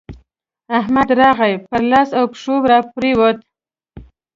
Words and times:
احمد 0.79 1.09
راغی؛ 1.21 1.53
پر 1.67 1.81
لاس 1.91 2.09
او 2.17 2.25
پښو 2.33 2.55
راپرېوت. 2.69 3.37